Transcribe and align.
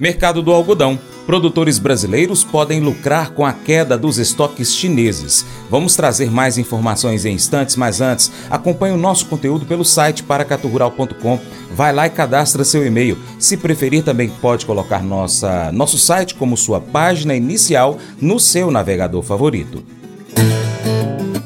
Mercado 0.00 0.40
do 0.42 0.50
algodão. 0.50 0.98
Produtores 1.26 1.78
brasileiros 1.78 2.42
podem 2.42 2.80
lucrar 2.80 3.32
com 3.32 3.44
a 3.44 3.52
queda 3.52 3.98
dos 3.98 4.16
estoques 4.16 4.74
chineses. 4.74 5.44
Vamos 5.68 5.94
trazer 5.94 6.30
mais 6.30 6.56
informações 6.56 7.26
em 7.26 7.34
instantes, 7.34 7.76
mas 7.76 8.00
antes, 8.00 8.32
acompanhe 8.48 8.94
o 8.94 8.98
nosso 8.98 9.26
conteúdo 9.26 9.66
pelo 9.66 9.84
site 9.84 10.22
paracaturural.com. 10.22 11.38
Vai 11.76 11.92
lá 11.92 12.06
e 12.06 12.10
cadastra 12.10 12.64
seu 12.64 12.84
e-mail. 12.84 13.18
Se 13.38 13.58
preferir, 13.58 14.02
também 14.02 14.30
pode 14.30 14.64
colocar 14.64 15.02
nossa, 15.02 15.70
nosso 15.70 15.98
site 15.98 16.34
como 16.34 16.56
sua 16.56 16.80
página 16.80 17.36
inicial 17.36 17.98
no 18.18 18.40
seu 18.40 18.70
navegador 18.70 19.22
favorito. 19.22 19.84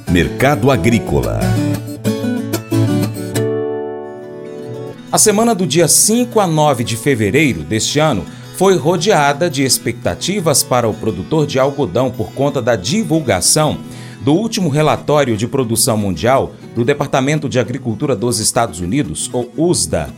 Mercado 0.08 0.70
Agrícola. 0.70 1.40
A 5.14 5.18
semana 5.18 5.54
do 5.54 5.64
dia 5.64 5.86
5 5.86 6.40
a 6.40 6.46
9 6.46 6.82
de 6.82 6.96
fevereiro 6.96 7.62
deste 7.62 8.00
ano 8.00 8.24
foi 8.56 8.76
rodeada 8.76 9.50
de 9.50 9.64
expectativas 9.64 10.62
para 10.62 10.88
o 10.88 10.94
produtor 10.94 11.46
de 11.46 11.58
algodão 11.58 12.10
por 12.10 12.32
conta 12.32 12.62
da 12.62 12.76
divulgação 12.76 13.78
do 14.20 14.32
último 14.32 14.68
relatório 14.68 15.36
de 15.36 15.46
produção 15.48 15.96
mundial 15.96 16.52
do 16.74 16.84
Departamento 16.84 17.48
de 17.48 17.58
Agricultura 17.58 18.14
dos 18.14 18.38
Estados 18.38 18.80
Unidos, 18.80 19.28
ou 19.32 19.50
USDA. 19.56 20.08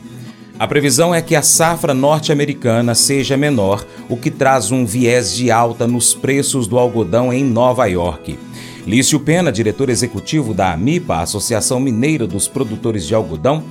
A 0.58 0.66
previsão 0.66 1.14
é 1.14 1.20
que 1.20 1.34
a 1.34 1.42
safra 1.42 1.92
norte-americana 1.92 2.94
seja 2.94 3.36
menor, 3.36 3.84
o 4.08 4.16
que 4.16 4.30
traz 4.30 4.70
um 4.70 4.86
viés 4.86 5.34
de 5.34 5.50
alta 5.50 5.86
nos 5.86 6.14
preços 6.14 6.66
do 6.66 6.78
algodão 6.78 7.32
em 7.32 7.42
Nova 7.42 7.86
York. 7.86 8.38
Lício 8.86 9.18
Pena, 9.18 9.50
diretor 9.50 9.90
executivo 9.90 10.54
da 10.54 10.72
AMIPA, 10.72 11.20
Associação 11.20 11.80
Mineira 11.80 12.26
dos 12.26 12.46
Produtores 12.46 13.04
de 13.06 13.14
Algodão, 13.14 13.64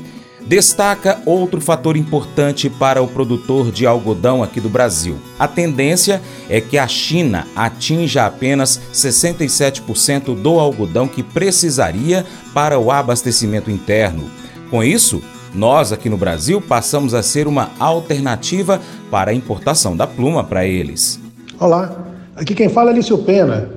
destaca 0.46 1.20
outro 1.26 1.60
fator 1.60 1.98
importante 1.98 2.70
para 2.70 3.02
o 3.02 3.08
produtor 3.08 3.72
de 3.72 3.86
algodão 3.86 4.44
aqui 4.44 4.62
do 4.62 4.70
Brasil. 4.70 5.18
A 5.40 5.48
tendência 5.48 6.22
é 6.50 6.62
que 6.62 6.78
a 6.78 6.88
China 6.88 7.48
atinja 7.56 8.26
apenas 8.26 8.80
67% 8.94 10.36
do 10.36 10.60
algodão 10.60 11.08
que 11.08 11.24
precisaria 11.24 12.26
para 12.54 12.78
o 12.78 12.92
abastecimento 12.92 13.72
interno. 13.72 14.30
Com 14.70 14.84
isso, 14.84 15.22
nós 15.54 15.92
aqui 15.92 16.10
no 16.10 16.18
Brasil 16.18 16.62
passamos 16.62 17.14
a 17.14 17.24
ser 17.24 17.48
uma 17.48 17.72
alternativa 17.80 18.82
para 19.10 19.32
a 19.32 19.34
importação 19.34 19.96
da 19.96 20.06
pluma 20.06 20.44
para 20.44 20.66
eles. 20.66 21.20
Olá, 21.60 22.06
aqui 22.36 22.54
quem 22.54 22.70
fala 22.70 22.92
é 22.92 22.94
Lício 22.94 23.18
Pena, 23.20 23.70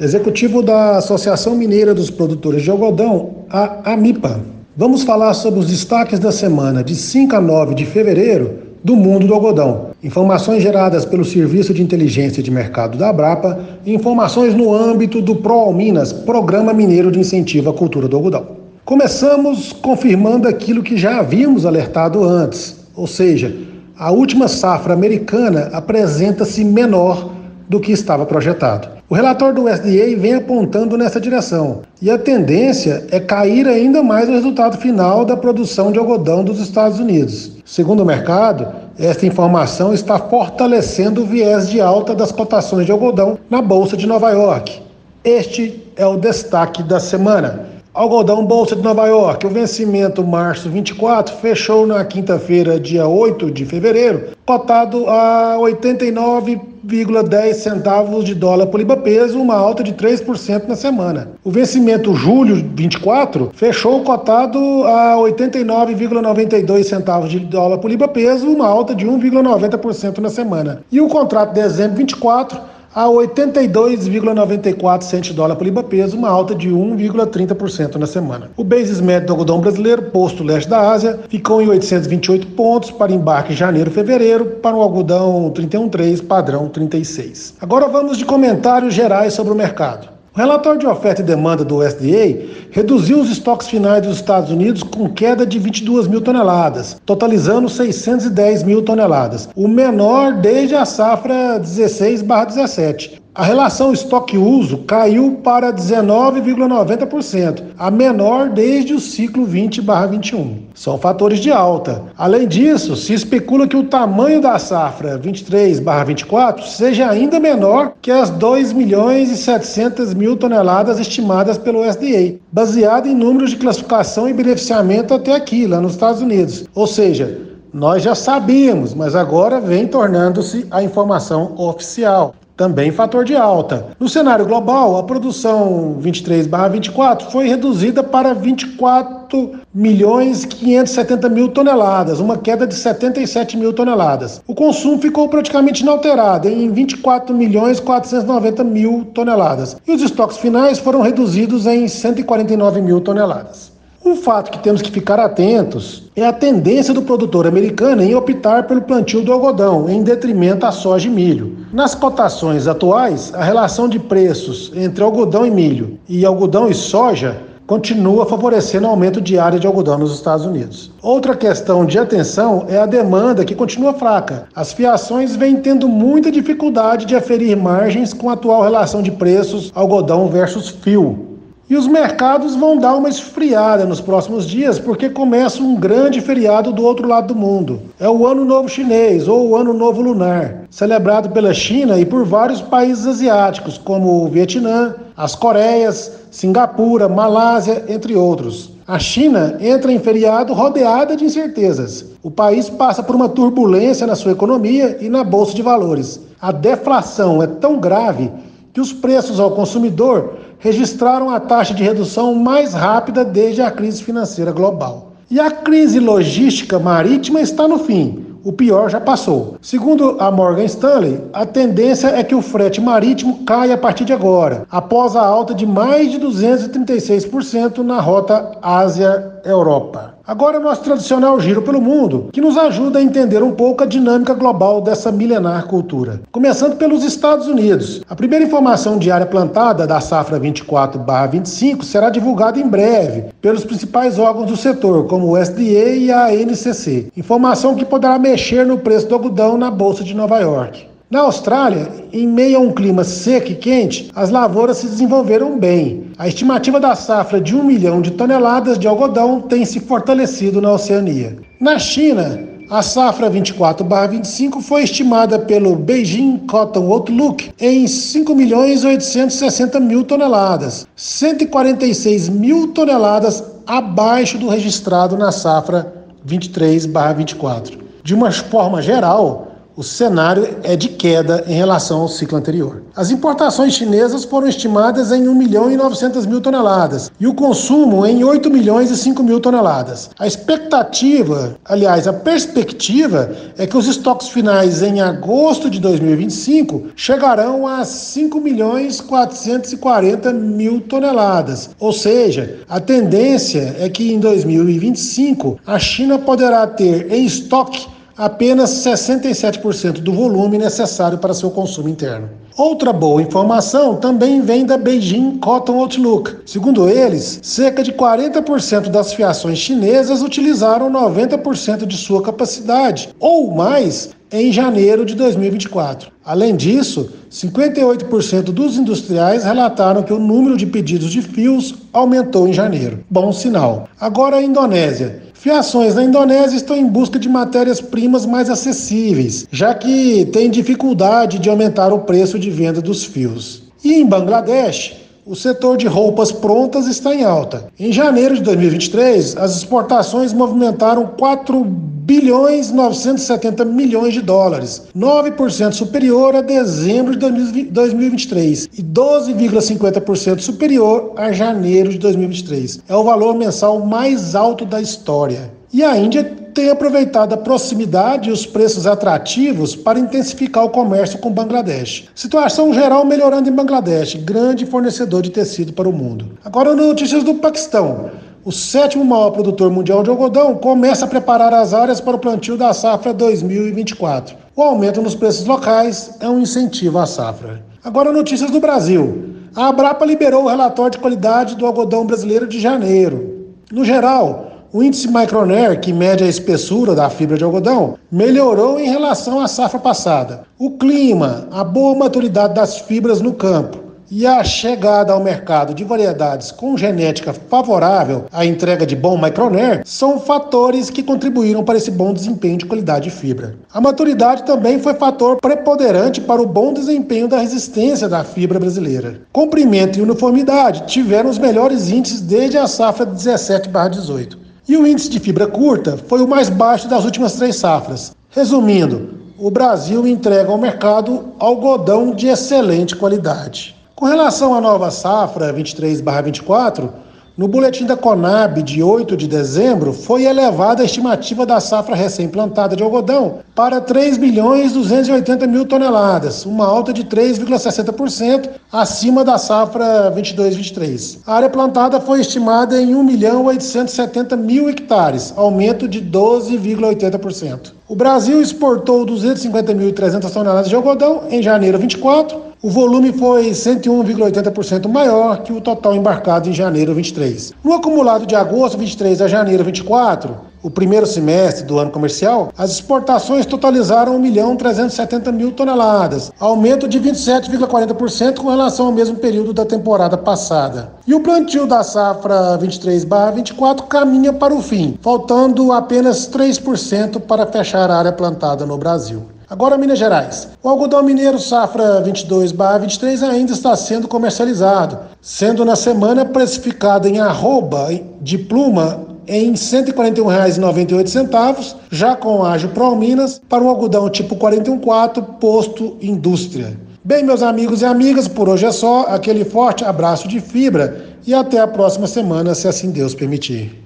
executivo 0.00 0.62
da 0.62 0.96
Associação 0.96 1.54
Mineira 1.54 1.94
dos 1.94 2.10
Produtores 2.10 2.62
de 2.62 2.70
Algodão, 2.70 3.44
a 3.50 3.92
AMIPA. 3.92 4.55
Vamos 4.78 5.04
falar 5.04 5.32
sobre 5.32 5.58
os 5.58 5.68
destaques 5.68 6.18
da 6.18 6.30
semana 6.30 6.84
de 6.84 6.94
5 6.94 7.34
a 7.34 7.40
9 7.40 7.74
de 7.74 7.86
fevereiro 7.86 8.58
do 8.84 8.94
mundo 8.94 9.26
do 9.26 9.32
algodão. 9.32 9.92
Informações 10.04 10.62
geradas 10.62 11.06
pelo 11.06 11.24
Serviço 11.24 11.72
de 11.72 11.82
Inteligência 11.82 12.42
de 12.42 12.50
Mercado 12.50 12.98
da 12.98 13.08
Abrapa 13.08 13.58
e 13.86 13.94
informações 13.94 14.54
no 14.54 14.74
âmbito 14.74 15.22
do 15.22 15.36
ProAlminas, 15.36 16.12
Programa 16.12 16.74
Mineiro 16.74 17.10
de 17.10 17.18
Incentivo 17.18 17.70
à 17.70 17.72
Cultura 17.72 18.06
do 18.06 18.16
Algodão. 18.16 18.48
Começamos 18.84 19.72
confirmando 19.72 20.46
aquilo 20.46 20.82
que 20.82 20.98
já 20.98 21.20
havíamos 21.20 21.64
alertado 21.64 22.22
antes, 22.22 22.76
ou 22.94 23.06
seja, 23.06 23.56
a 23.98 24.10
última 24.10 24.46
safra 24.46 24.92
americana 24.92 25.70
apresenta-se 25.72 26.62
menor 26.62 27.30
do 27.66 27.80
que 27.80 27.92
estava 27.92 28.26
projetado. 28.26 28.95
O 29.08 29.14
relatório 29.14 29.54
do 29.54 29.70
USDA 29.70 30.16
vem 30.16 30.34
apontando 30.34 30.98
nessa 30.98 31.20
direção, 31.20 31.82
e 32.02 32.10
a 32.10 32.18
tendência 32.18 33.06
é 33.12 33.20
cair 33.20 33.68
ainda 33.68 34.02
mais 34.02 34.28
o 34.28 34.32
resultado 34.32 34.76
final 34.78 35.24
da 35.24 35.36
produção 35.36 35.92
de 35.92 35.98
algodão 35.98 36.42
dos 36.42 36.58
Estados 36.58 36.98
Unidos. 36.98 37.52
Segundo 37.64 38.02
o 38.02 38.04
mercado, 38.04 38.66
esta 38.98 39.24
informação 39.24 39.94
está 39.94 40.18
fortalecendo 40.18 41.22
o 41.22 41.26
viés 41.26 41.68
de 41.68 41.80
alta 41.80 42.16
das 42.16 42.32
cotações 42.32 42.84
de 42.84 42.90
algodão 42.90 43.38
na 43.48 43.62
Bolsa 43.62 43.96
de 43.96 44.08
Nova 44.08 44.32
York. 44.32 44.82
Este 45.22 45.84
é 45.94 46.04
o 46.04 46.16
destaque 46.16 46.82
da 46.82 46.98
semana. 46.98 47.75
Algodão 47.96 48.44
Bolsa 48.44 48.76
de 48.76 48.82
Nova 48.82 49.06
York, 49.06 49.46
o 49.46 49.48
vencimento 49.48 50.22
março 50.22 50.68
24 50.68 51.34
fechou 51.36 51.86
na 51.86 52.04
quinta-feira, 52.04 52.78
dia 52.78 53.08
8 53.08 53.50
de 53.50 53.64
fevereiro, 53.64 54.36
cotado 54.44 55.08
a 55.08 55.56
89,10 55.60 57.54
centavos 57.54 58.22
de 58.22 58.34
dólar 58.34 58.66
por 58.66 58.76
libra 58.76 58.98
peso, 58.98 59.40
uma 59.40 59.54
alta 59.54 59.82
de 59.82 59.94
3% 59.94 60.68
na 60.68 60.76
semana. 60.76 61.30
O 61.42 61.50
vencimento 61.50 62.14
julho 62.14 62.56
24 62.74 63.50
fechou 63.54 64.02
cotado 64.02 64.58
a 64.84 65.16
89,92 65.16 66.84
centavos 66.84 67.30
de 67.30 67.40
dólar 67.40 67.78
por 67.78 67.88
libra 67.88 68.08
peso, 68.08 68.46
uma 68.46 68.68
alta 68.68 68.94
de 68.94 69.06
1,90% 69.06 70.18
na 70.18 70.28
semana. 70.28 70.82
E 70.92 71.00
o 71.00 71.08
contrato 71.08 71.54
de 71.54 71.62
dezembro 71.62 71.96
24 71.96 72.75
a 72.96 73.04
82,94 73.04 75.02
cento 75.02 75.34
dólar 75.34 75.54
por 75.54 75.64
libra 75.64 75.82
peso, 75.82 76.16
uma 76.16 76.30
alta 76.30 76.54
de 76.54 76.70
1,30% 76.70 77.96
na 77.96 78.06
semana. 78.06 78.50
O 78.56 78.64
basis 78.64 79.02
médio 79.02 79.26
do 79.26 79.32
algodão 79.34 79.60
brasileiro, 79.60 80.04
posto 80.04 80.42
leste 80.42 80.70
da 80.70 80.92
Ásia, 80.92 81.20
ficou 81.28 81.60
em 81.60 81.68
828 81.68 82.46
pontos 82.52 82.90
para 82.90 83.12
embarque 83.12 83.52
em 83.52 83.56
janeiro 83.56 83.90
e 83.90 83.92
fevereiro, 83.92 84.46
para 84.62 84.74
o 84.74 84.80
algodão 84.80 85.52
31,3 85.54 86.26
padrão 86.26 86.70
36. 86.70 87.56
Agora 87.60 87.86
vamos 87.86 88.16
de 88.16 88.24
comentários 88.24 88.94
gerais 88.94 89.34
sobre 89.34 89.52
o 89.52 89.56
mercado. 89.56 90.15
O 90.36 90.38
relatório 90.38 90.78
de 90.78 90.86
oferta 90.86 91.22
e 91.22 91.24
demanda 91.24 91.64
do 91.64 91.78
USDA 91.78 92.44
reduziu 92.70 93.18
os 93.18 93.30
estoques 93.30 93.68
finais 93.68 94.02
dos 94.06 94.16
Estados 94.16 94.50
Unidos 94.50 94.82
com 94.82 95.08
queda 95.08 95.46
de 95.46 95.58
22 95.58 96.06
mil 96.06 96.20
toneladas, 96.20 97.00
totalizando 97.06 97.70
610 97.70 98.62
mil 98.62 98.82
toneladas, 98.82 99.48
o 99.56 99.66
menor 99.66 100.34
desde 100.34 100.74
a 100.74 100.84
safra 100.84 101.58
16/17. 101.58 103.18
A 103.38 103.44
relação 103.44 103.92
estoque-uso 103.92 104.78
caiu 104.78 105.40
para 105.44 105.70
19,90%, 105.70 107.64
a 107.78 107.90
menor 107.90 108.48
desde 108.48 108.94
o 108.94 108.98
ciclo 108.98 109.44
20/21. 109.44 110.62
São 110.74 110.96
fatores 110.96 111.40
de 111.40 111.52
alta. 111.52 112.04
Além 112.16 112.48
disso, 112.48 112.96
se 112.96 113.12
especula 113.12 113.68
que 113.68 113.76
o 113.76 113.84
tamanho 113.84 114.40
da 114.40 114.58
safra 114.58 115.18
23/24 115.18 116.66
seja 116.66 117.10
ainda 117.10 117.38
menor 117.38 117.92
que 118.00 118.10
as 118.10 118.30
2 118.30 118.72
milhões 118.72 119.30
e 119.30 119.36
700 119.36 120.14
mil 120.14 120.34
toneladas 120.38 120.98
estimadas 120.98 121.58
pelo 121.58 121.86
USDA, 121.86 122.36
baseado 122.50 123.06
em 123.06 123.14
números 123.14 123.50
de 123.50 123.56
classificação 123.56 124.26
e 124.26 124.32
beneficiamento 124.32 125.12
até 125.12 125.34
aqui, 125.34 125.66
lá 125.66 125.78
nos 125.78 125.92
Estados 125.92 126.22
Unidos. 126.22 126.64
Ou 126.74 126.86
seja, 126.86 127.38
nós 127.70 128.02
já 128.02 128.14
sabíamos, 128.14 128.94
mas 128.94 129.14
agora 129.14 129.60
vem 129.60 129.86
tornando-se 129.86 130.66
a 130.70 130.82
informação 130.82 131.52
oficial 131.58 132.34
também 132.56 132.90
fator 132.90 133.24
de 133.24 133.36
alta. 133.36 133.88
No 134.00 134.08
cenário 134.08 134.46
global, 134.46 134.96
a 134.96 135.02
produção 135.02 135.98
23/24 136.00 137.30
foi 137.30 137.46
reduzida 137.46 138.02
para 138.02 138.32
24 138.32 139.52
milhões 139.74 140.44
570 140.44 141.28
mil 141.28 141.48
toneladas, 141.48 142.18
uma 142.18 142.38
queda 142.38 142.66
de 142.66 142.74
77 142.74 143.56
mil 143.56 143.72
toneladas. 143.72 144.40
O 144.46 144.54
consumo 144.54 144.98
ficou 144.98 145.28
praticamente 145.28 145.82
inalterado 145.82 146.48
em 146.48 146.70
24 146.70 147.34
milhões 147.34 147.78
490 147.78 148.64
mil 148.64 149.04
toneladas 149.12 149.76
e 149.86 149.92
os 149.92 150.00
estoques 150.00 150.38
finais 150.38 150.78
foram 150.78 151.02
reduzidos 151.02 151.66
em 151.66 151.86
149 151.86 152.80
mil 152.80 153.00
toneladas. 153.00 153.75
Um 154.06 154.14
fato 154.14 154.52
que 154.52 154.60
temos 154.60 154.80
que 154.80 154.92
ficar 154.92 155.18
atentos 155.18 156.04
é 156.14 156.24
a 156.24 156.32
tendência 156.32 156.94
do 156.94 157.02
produtor 157.02 157.44
americano 157.44 158.04
em 158.04 158.14
optar 158.14 158.64
pelo 158.68 158.82
plantio 158.82 159.20
do 159.20 159.32
algodão 159.32 159.90
em 159.90 160.00
detrimento 160.00 160.64
à 160.64 160.70
soja 160.70 161.08
e 161.08 161.10
milho. 161.10 161.56
Nas 161.72 161.92
cotações 161.92 162.68
atuais, 162.68 163.34
a 163.34 163.42
relação 163.42 163.88
de 163.88 163.98
preços 163.98 164.70
entre 164.76 165.02
algodão 165.02 165.44
e 165.44 165.50
milho 165.50 165.98
e 166.08 166.24
algodão 166.24 166.70
e 166.70 166.74
soja 166.74 167.36
continua 167.66 168.24
favorecendo 168.26 168.86
o 168.86 168.90
aumento 168.90 169.20
de 169.20 169.40
área 169.40 169.58
de 169.58 169.66
algodão 169.66 169.98
nos 169.98 170.14
Estados 170.14 170.46
Unidos. 170.46 170.92
Outra 171.02 171.34
questão 171.34 171.84
de 171.84 171.98
atenção 171.98 172.64
é 172.68 172.78
a 172.78 172.86
demanda, 172.86 173.44
que 173.44 173.56
continua 173.56 173.92
fraca. 173.92 174.46
As 174.54 174.72
fiações 174.72 175.34
vêm 175.34 175.56
tendo 175.56 175.88
muita 175.88 176.30
dificuldade 176.30 177.06
de 177.06 177.16
aferir 177.16 177.56
margens 177.56 178.12
com 178.12 178.30
a 178.30 178.34
atual 178.34 178.62
relação 178.62 179.02
de 179.02 179.10
preços 179.10 179.72
algodão 179.74 180.28
versus 180.28 180.68
fio. 180.68 181.25
E 181.68 181.74
os 181.74 181.88
mercados 181.88 182.54
vão 182.54 182.76
dar 182.76 182.94
uma 182.94 183.08
esfriada 183.08 183.84
nos 183.84 184.00
próximos 184.00 184.46
dias, 184.46 184.78
porque 184.78 185.10
começa 185.10 185.60
um 185.60 185.74
grande 185.74 186.20
feriado 186.20 186.72
do 186.72 186.84
outro 186.84 187.08
lado 187.08 187.34
do 187.34 187.40
mundo. 187.40 187.82
É 187.98 188.08
o 188.08 188.24
Ano 188.24 188.44
Novo 188.44 188.68
Chinês 188.68 189.26
ou 189.26 189.48
o 189.48 189.56
Ano 189.56 189.72
Novo 189.72 190.00
Lunar, 190.00 190.62
celebrado 190.70 191.30
pela 191.30 191.52
China 191.52 191.98
e 191.98 192.04
por 192.04 192.24
vários 192.24 192.62
países 192.62 193.04
asiáticos, 193.04 193.78
como 193.78 194.24
o 194.24 194.28
Vietnã, 194.28 194.94
as 195.16 195.34
Coreias, 195.34 196.12
Singapura, 196.30 197.08
Malásia, 197.08 197.84
entre 197.88 198.14
outros. 198.14 198.70
A 198.86 199.00
China 199.00 199.56
entra 199.60 199.90
em 199.90 199.98
feriado 199.98 200.52
rodeada 200.52 201.16
de 201.16 201.24
incertezas. 201.24 202.04
O 202.22 202.30
país 202.30 202.70
passa 202.70 203.02
por 203.02 203.16
uma 203.16 203.28
turbulência 203.28 204.06
na 204.06 204.14
sua 204.14 204.30
economia 204.30 204.98
e 205.00 205.08
na 205.08 205.24
bolsa 205.24 205.52
de 205.52 205.62
valores. 205.62 206.20
A 206.40 206.52
deflação 206.52 207.42
é 207.42 207.48
tão 207.48 207.80
grave 207.80 208.30
que 208.76 208.80
os 208.82 208.92
preços 208.92 209.40
ao 209.40 209.52
consumidor 209.52 210.34
registraram 210.58 211.30
a 211.30 211.40
taxa 211.40 211.72
de 211.72 211.82
redução 211.82 212.34
mais 212.34 212.74
rápida 212.74 213.24
desde 213.24 213.62
a 213.62 213.70
crise 213.70 214.04
financeira 214.04 214.52
global. 214.52 215.12
E 215.30 215.40
a 215.40 215.50
crise 215.50 215.98
logística 215.98 216.78
marítima 216.78 217.40
está 217.40 217.66
no 217.66 217.78
fim. 217.78 218.26
o 218.44 218.52
pior 218.52 218.90
já 218.90 219.00
passou. 219.00 219.56
Segundo 219.62 220.18
a 220.20 220.30
Morgan 220.30 220.66
Stanley, 220.66 221.20
a 221.32 221.46
tendência 221.46 222.08
é 222.08 222.22
que 222.22 222.34
o 222.34 222.42
frete 222.42 222.80
marítimo 222.80 223.44
caia 223.44 223.74
a 223.74 223.78
partir 223.78 224.04
de 224.04 224.12
agora, 224.12 224.66
após 224.70 225.16
a 225.16 225.24
alta 225.24 225.54
de 225.54 225.66
mais 225.66 226.12
de 226.12 226.20
236% 226.20 227.78
na 227.78 227.98
rota 227.98 228.58
Ásia-Europa. 228.62 230.15
Agora, 230.28 230.58
nosso 230.58 230.82
tradicional 230.82 231.38
giro 231.38 231.62
pelo 231.62 231.80
mundo, 231.80 232.30
que 232.32 232.40
nos 232.40 232.58
ajuda 232.58 232.98
a 232.98 233.02
entender 233.02 233.44
um 233.44 233.52
pouco 233.52 233.84
a 233.84 233.86
dinâmica 233.86 234.34
global 234.34 234.80
dessa 234.80 235.12
milenar 235.12 235.68
cultura. 235.68 236.20
Começando 236.32 236.76
pelos 236.76 237.04
Estados 237.04 237.46
Unidos. 237.46 238.02
A 238.10 238.16
primeira 238.16 238.44
informação 238.44 238.98
de 238.98 239.08
área 239.08 239.24
plantada 239.24 239.86
da 239.86 240.00
safra 240.00 240.40
24-25 240.40 241.84
será 241.84 242.10
divulgada 242.10 242.58
em 242.58 242.66
breve 242.66 243.26
pelos 243.40 243.64
principais 243.64 244.18
órgãos 244.18 244.48
do 244.48 244.56
setor, 244.56 245.06
como 245.06 245.28
o 245.28 245.38
SDA 245.38 245.94
e 245.94 246.10
a 246.10 246.34
NCC. 246.34 247.06
Informação 247.16 247.76
que 247.76 247.84
poderá 247.84 248.18
mexer 248.18 248.66
no 248.66 248.78
preço 248.78 249.06
do 249.06 249.14
algodão 249.14 249.56
na 249.56 249.70
Bolsa 249.70 250.02
de 250.02 250.12
Nova 250.12 250.40
York. 250.40 250.95
Na 251.16 251.22
Austrália, 251.22 251.88
em 252.12 252.28
meio 252.28 252.58
a 252.58 252.60
um 252.60 252.70
clima 252.70 253.02
seco 253.02 253.50
e 253.50 253.54
quente, 253.54 254.10
as 254.14 254.28
lavouras 254.28 254.76
se 254.76 254.86
desenvolveram 254.86 255.58
bem. 255.58 256.10
A 256.18 256.28
estimativa 256.28 256.78
da 256.78 256.94
safra 256.94 257.40
de 257.40 257.56
um 257.56 257.64
milhão 257.64 258.02
de 258.02 258.10
toneladas 258.10 258.78
de 258.78 258.86
algodão 258.86 259.40
tem 259.40 259.64
se 259.64 259.80
fortalecido 259.80 260.60
na 260.60 260.70
Oceania. 260.72 261.38
Na 261.58 261.78
China, 261.78 262.38
a 262.68 262.82
safra 262.82 263.30
24/25 263.30 264.60
foi 264.60 264.82
estimada 264.82 265.38
pelo 265.38 265.74
Beijing 265.74 266.36
Cotton 266.46 266.92
Outlook 266.92 267.50
em 267.58 267.86
5 267.86 268.34
milhões 268.34 268.84
860 268.84 269.80
mil 269.80 270.04
toneladas, 270.04 270.86
146 270.94 272.28
mil 272.28 272.74
toneladas 272.74 273.42
abaixo 273.66 274.36
do 274.36 274.50
registrado 274.50 275.16
na 275.16 275.32
safra 275.32 275.94
23/24. 276.26 277.78
De 278.04 278.14
uma 278.14 278.30
forma 278.30 278.82
geral, 278.82 279.45
o 279.76 279.82
cenário 279.82 280.56
é 280.62 280.74
de 280.74 280.88
queda 280.88 281.44
em 281.46 281.54
relação 281.54 282.00
ao 282.00 282.08
ciclo 282.08 282.38
anterior. 282.38 282.82
As 282.96 283.10
importações 283.10 283.74
chinesas 283.74 284.24
foram 284.24 284.48
estimadas 284.48 285.12
em 285.12 285.28
1 285.28 285.34
milhão 285.34 285.70
e 285.70 285.76
900 285.76 286.24
mil 286.24 286.40
toneladas 286.40 287.12
e 287.20 287.26
o 287.26 287.34
consumo 287.34 288.06
em 288.06 288.24
8 288.24 288.50
milhões 288.50 288.90
e 288.90 288.96
5 288.96 289.22
mil 289.22 289.38
toneladas. 289.38 290.08
A 290.18 290.26
expectativa, 290.26 291.56
aliás, 291.66 292.08
a 292.08 292.12
perspectiva 292.12 293.30
é 293.58 293.66
que 293.66 293.76
os 293.76 293.86
estoques 293.86 294.28
finais 294.28 294.82
em 294.82 295.02
agosto 295.02 295.68
de 295.68 295.78
2025 295.78 296.86
chegarão 296.96 297.66
a 297.66 297.84
5 297.84 298.40
milhões 298.40 299.02
440 299.02 300.32
mil 300.32 300.80
toneladas. 300.80 301.70
Ou 301.78 301.92
seja, 301.92 302.60
a 302.66 302.80
tendência 302.80 303.76
é 303.78 303.90
que 303.90 304.10
em 304.10 304.18
2025 304.18 305.60
a 305.66 305.78
China 305.78 306.18
poderá 306.18 306.66
ter 306.66 307.12
em 307.12 307.26
estoque 307.26 307.95
apenas 308.16 308.70
67% 308.70 310.00
do 310.00 310.12
volume 310.12 310.58
necessário 310.58 311.18
para 311.18 311.34
seu 311.34 311.50
consumo 311.50 311.88
interno. 311.88 312.30
Outra 312.56 312.90
boa 312.90 313.20
informação 313.20 313.96
também 313.96 314.40
vem 314.40 314.64
da 314.64 314.78
Beijing 314.78 315.38
Cotton 315.38 315.78
Outlook. 315.78 316.36
Segundo 316.46 316.88
eles, 316.88 317.38
cerca 317.42 317.82
de 317.82 317.92
40% 317.92 318.88
das 318.88 319.12
fiações 319.12 319.58
chinesas 319.58 320.22
utilizaram 320.22 320.90
90% 320.90 321.84
de 321.84 321.98
sua 321.98 322.22
capacidade, 322.22 323.10
ou 323.20 323.54
mais, 323.54 324.16
em 324.32 324.50
janeiro 324.50 325.04
de 325.04 325.14
2024. 325.14 326.10
Além 326.24 326.56
disso, 326.56 327.10
58% 327.30 328.44
dos 328.44 328.78
industriais 328.78 329.44
relataram 329.44 330.02
que 330.02 330.12
o 330.12 330.18
número 330.18 330.56
de 330.56 330.66
pedidos 330.66 331.10
de 331.10 331.22
fios 331.22 331.74
aumentou 331.92 332.48
em 332.48 332.52
janeiro. 332.52 333.04
Bom 333.10 333.32
sinal. 333.32 333.88
Agora 334.00 334.36
a 334.36 334.42
Indonésia. 334.42 335.25
Fiações 335.46 335.94
na 335.94 336.02
Indonésia 336.02 336.56
estão 336.56 336.76
em 336.76 336.88
busca 336.88 337.20
de 337.20 337.28
matérias-primas 337.28 338.26
mais 338.26 338.50
acessíveis, 338.50 339.46
já 339.48 339.72
que 339.72 340.26
tem 340.32 340.50
dificuldade 340.50 341.38
de 341.38 341.48
aumentar 341.48 341.92
o 341.92 342.00
preço 342.00 342.36
de 342.36 342.50
venda 342.50 342.82
dos 342.82 343.04
fios. 343.04 343.62
E 343.84 343.94
em 343.94 344.04
Bangladesh, 344.04 344.96
o 345.24 345.36
setor 345.36 345.76
de 345.76 345.86
roupas 345.86 346.32
prontas 346.32 346.88
está 346.88 347.14
em 347.14 347.22
alta. 347.22 347.68
Em 347.78 347.92
janeiro 347.92 348.34
de 348.34 348.42
2023, 348.42 349.36
as 349.36 349.56
exportações 349.56 350.32
movimentaram 350.32 351.12
4 351.16 351.64
bilhões 352.06 352.70
970 352.70 353.64
milhões 353.64 354.14
de 354.14 354.22
dólares, 354.22 354.84
9% 354.96 355.72
superior 355.72 356.36
a 356.36 356.40
dezembro 356.40 357.16
de 357.16 357.64
2023 357.64 358.68
e 358.72 358.80
12,50% 358.80 360.38
superior 360.38 361.14
a 361.16 361.32
janeiro 361.32 361.90
de 361.90 361.98
2023. 361.98 362.80
É 362.88 362.94
o 362.94 363.02
valor 363.02 363.34
mensal 363.34 363.84
mais 363.84 364.36
alto 364.36 364.64
da 364.64 364.80
história. 364.80 365.50
E 365.72 365.82
a 365.82 365.98
Índia 365.98 366.22
tem 366.54 366.70
aproveitado 366.70 367.32
a 367.32 367.36
proximidade 367.36 368.30
e 368.30 368.32
os 368.32 368.46
preços 368.46 368.86
atrativos 368.86 369.74
para 369.74 369.98
intensificar 369.98 370.64
o 370.64 370.70
comércio 370.70 371.18
com 371.18 371.30
Bangladesh. 371.30 372.04
Situação 372.14 372.72
geral 372.72 373.04
melhorando 373.04 373.48
em 373.48 373.52
Bangladesh, 373.52 374.14
grande 374.14 374.64
fornecedor 374.64 375.22
de 375.22 375.30
tecido 375.30 375.72
para 375.72 375.88
o 375.88 375.92
mundo. 375.92 376.38
Agora, 376.44 376.74
notícias 376.74 377.24
do 377.24 377.34
Paquistão. 377.34 378.10
O 378.46 378.52
sétimo 378.52 379.04
maior 379.04 379.32
produtor 379.32 379.72
mundial 379.72 380.04
de 380.04 380.10
algodão 380.10 380.54
começa 380.54 381.04
a 381.04 381.08
preparar 381.08 381.52
as 381.52 381.74
áreas 381.74 382.00
para 382.00 382.14
o 382.14 382.18
plantio 382.20 382.56
da 382.56 382.72
safra 382.72 383.12
2024. 383.12 384.36
O 384.54 384.62
aumento 384.62 385.02
nos 385.02 385.16
preços 385.16 385.44
locais 385.44 386.16
é 386.20 386.28
um 386.28 386.38
incentivo 386.38 386.96
à 387.00 387.06
safra. 387.06 387.64
Agora, 387.82 388.12
notícias 388.12 388.48
do 388.52 388.60
Brasil. 388.60 389.34
A 389.56 389.66
Abrapa 389.66 390.04
liberou 390.06 390.44
o 390.44 390.48
relatório 390.48 390.92
de 390.92 390.98
qualidade 390.98 391.56
do 391.56 391.66
algodão 391.66 392.06
brasileiro 392.06 392.46
de 392.46 392.60
janeiro. 392.60 393.48
No 393.72 393.84
geral, 393.84 394.68
o 394.72 394.80
índice 394.80 395.08
Micronair, 395.08 395.80
que 395.80 395.92
mede 395.92 396.22
a 396.22 396.28
espessura 396.28 396.94
da 396.94 397.10
fibra 397.10 397.36
de 397.36 397.42
algodão, 397.42 397.98
melhorou 398.12 398.78
em 398.78 398.88
relação 398.88 399.40
à 399.40 399.48
safra 399.48 399.80
passada. 399.80 400.44
O 400.56 400.78
clima, 400.78 401.48
a 401.50 401.64
boa 401.64 401.96
maturidade 401.96 402.54
das 402.54 402.78
fibras 402.78 403.20
no 403.20 403.32
campo 403.32 403.85
e 404.10 404.26
a 404.26 404.42
chegada 404.44 405.12
ao 405.12 405.22
mercado 405.22 405.74
de 405.74 405.84
variedades 405.84 406.50
com 406.50 406.76
genética 406.76 407.32
favorável 407.32 408.26
à 408.32 408.44
entrega 408.44 408.86
de 408.86 408.94
bom 408.94 409.16
Micronair 409.16 409.82
são 409.84 410.20
fatores 410.20 410.90
que 410.90 411.02
contribuíram 411.02 411.64
para 411.64 411.76
esse 411.76 411.90
bom 411.90 412.12
desempenho 412.12 412.58
de 412.58 412.66
qualidade 412.66 413.04
de 413.04 413.10
fibra. 413.10 413.56
A 413.72 413.80
maturidade 413.80 414.44
também 414.44 414.78
foi 414.78 414.94
fator 414.94 415.36
preponderante 415.36 416.20
para 416.20 416.42
o 416.42 416.46
bom 416.46 416.72
desempenho 416.72 417.28
da 417.28 417.38
resistência 417.38 418.08
da 418.08 418.24
fibra 418.24 418.58
brasileira. 418.58 419.20
Comprimento 419.32 419.98
e 419.98 420.02
uniformidade 420.02 420.86
tiveram 420.86 421.30
os 421.30 421.38
melhores 421.38 421.90
índices 421.90 422.20
desde 422.20 422.58
a 422.58 422.66
safra 422.66 423.06
17/18. 423.06 424.38
E 424.68 424.76
o 424.76 424.86
índice 424.86 425.08
de 425.08 425.20
fibra 425.20 425.46
curta 425.46 425.96
foi 426.08 426.20
o 426.20 426.26
mais 426.26 426.48
baixo 426.48 426.88
das 426.88 427.04
últimas 427.04 427.34
três 427.34 427.56
safras. 427.56 428.12
Resumindo, 428.30 429.14
o 429.38 429.50
Brasil 429.50 430.06
entrega 430.06 430.50
ao 430.50 430.58
mercado 430.58 431.26
algodão 431.38 432.12
de 432.12 432.26
excelente 432.26 432.96
qualidade. 432.96 433.75
Com 433.96 434.04
relação 434.04 434.54
à 434.54 434.60
nova 434.60 434.90
safra 434.90 435.50
23/24, 435.54 436.90
no 437.34 437.48
boletim 437.48 437.86
da 437.86 437.96
Conab 437.96 438.62
de 438.62 438.82
8 438.82 439.16
de 439.16 439.26
dezembro, 439.26 439.94
foi 439.94 440.24
elevada 440.24 440.82
a 440.82 440.84
estimativa 440.84 441.46
da 441.46 441.60
safra 441.60 441.96
recém-plantada 441.96 442.76
de 442.76 442.82
algodão 442.82 443.38
para 443.54 443.80
3 443.80 444.18
milhões 444.18 444.74
280 444.74 445.46
mil 445.46 445.64
toneladas, 445.64 446.44
uma 446.44 446.66
alta 446.66 446.92
de 446.92 447.04
3,60% 447.04 448.50
acima 448.70 449.24
da 449.24 449.38
safra 449.38 450.12
22-23. 450.14 451.20
A 451.26 451.36
área 451.36 451.48
plantada 451.48 451.98
foi 451.98 452.20
estimada 452.20 452.78
em 452.78 452.94
1 452.94 453.02
milhão 453.02 453.46
870 453.46 454.36
mil 454.36 454.68
hectares, 454.68 455.32
aumento 455.34 455.88
de 455.88 456.02
12,80%. 456.02 457.75
O 457.88 457.94
Brasil 457.94 458.42
exportou 458.42 459.06
250.300 459.06 460.32
toneladas 460.32 460.68
de 460.68 460.74
algodão 460.74 461.22
em 461.30 461.40
janeiro 461.40 461.78
24. 461.78 462.36
O 462.60 462.68
volume 462.68 463.12
foi 463.12 463.50
101,80% 463.50 464.88
maior 464.88 465.44
que 465.44 465.52
o 465.52 465.60
total 465.60 465.94
embarcado 465.94 466.48
em 466.48 466.52
janeiro 466.52 466.92
23. 466.92 467.52
No 467.62 467.74
acumulado 467.74 468.26
de 468.26 468.34
agosto 468.34 468.76
23 468.76 469.22
a 469.22 469.28
janeiro 469.28 469.62
24, 469.62 470.36
o 470.66 470.70
primeiro 470.70 471.06
semestre 471.06 471.64
do 471.64 471.78
ano 471.78 471.92
comercial, 471.92 472.50
as 472.58 472.72
exportações 472.72 473.46
totalizaram 473.46 474.16
1 474.16 474.18
milhão 474.18 474.56
370 474.56 475.30
mil 475.30 475.52
toneladas, 475.52 476.32
aumento 476.40 476.88
de 476.88 476.98
27,40% 476.98 478.38
com 478.38 478.50
relação 478.50 478.86
ao 478.86 478.92
mesmo 478.92 479.14
período 479.14 479.52
da 479.52 479.64
temporada 479.64 480.18
passada. 480.18 480.90
E 481.06 481.14
o 481.14 481.20
plantio 481.20 481.68
da 481.68 481.84
safra 481.84 482.58
23/24 482.58 483.84
caminha 483.84 484.32
para 484.32 484.52
o 484.52 484.60
fim, 484.60 484.98
faltando 485.00 485.70
apenas 485.70 486.26
3% 486.26 487.20
para 487.20 487.46
fechar 487.46 487.88
a 487.88 487.98
área 487.98 488.10
plantada 488.10 488.66
no 488.66 488.76
Brasil. 488.76 489.22
Agora, 489.48 489.78
Minas 489.78 490.00
Gerais. 490.00 490.48
O 490.60 490.68
algodão 490.68 491.04
mineiro 491.04 491.38
safra 491.38 492.02
22/23 492.02 493.22
ainda 493.22 493.52
está 493.52 493.76
sendo 493.76 494.08
comercializado, 494.08 494.98
sendo 495.22 495.64
na 495.64 495.76
semana 495.76 496.24
precificado 496.24 497.06
em 497.06 497.20
arroba 497.20 497.88
de 498.20 498.38
pluma 498.38 499.05
em 499.28 499.50
R$ 499.50 499.56
141,98, 499.56 501.76
já 501.90 502.16
com 502.16 502.44
ágio 502.44 502.70
Pro 502.70 502.96
Minas, 502.96 503.40
para 503.48 503.62
um 503.62 503.68
algodão 503.68 504.10
tipo 504.10 504.34
414, 504.36 505.22
posto 505.40 505.96
indústria. 506.00 506.76
Bem, 507.04 507.24
meus 507.24 507.42
amigos 507.42 507.82
e 507.82 507.84
amigas, 507.84 508.26
por 508.26 508.48
hoje 508.48 508.66
é 508.66 508.72
só. 508.72 509.06
Aquele 509.08 509.44
forte 509.44 509.84
abraço 509.84 510.26
de 510.26 510.40
fibra 510.40 511.04
e 511.26 511.32
até 511.32 511.60
a 511.60 511.66
próxima 511.66 512.06
semana, 512.06 512.54
se 512.54 512.66
assim 512.66 512.90
Deus 512.90 513.14
permitir. 513.14 513.85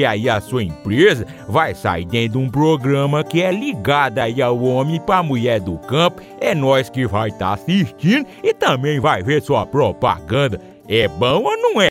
porque 0.01 0.05
aí 0.05 0.29
a 0.29 0.41
sua 0.41 0.63
empresa 0.63 1.27
vai 1.47 1.75
sair 1.75 2.05
dentro 2.05 2.39
de 2.39 2.45
um 2.45 2.49
programa 2.49 3.23
que 3.23 3.41
é 3.41 3.51
ligado 3.51 4.17
aí 4.17 4.41
ao 4.41 4.59
homem 4.63 4.99
para 4.99 5.21
mulher 5.21 5.59
do 5.59 5.77
campo. 5.77 6.21
É 6.39 6.55
nós 6.55 6.89
que 6.89 7.05
vai 7.05 7.29
estar 7.29 7.49
tá 7.49 7.53
assistindo 7.53 8.25
e 8.43 8.53
também 8.53 8.99
vai 8.99 9.21
ver 9.21 9.43
sua 9.43 9.65
propaganda. 9.65 10.59
É 10.87 11.07
bom 11.07 11.43
ou 11.43 11.57
não 11.57 11.81
é? 11.81 11.89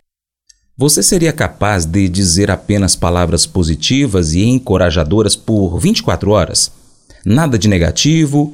Você 0.77 1.01
seria 1.01 1.31
capaz 1.31 1.85
de 1.85 2.09
dizer 2.09 2.51
apenas 2.51 2.95
palavras 2.95 3.45
positivas 3.45 4.33
e 4.33 4.43
encorajadoras 4.43 5.35
por 5.35 5.79
24 5.79 6.31
horas? 6.31 6.71
Nada 7.25 7.57
de 7.57 7.69
negativo, 7.69 8.53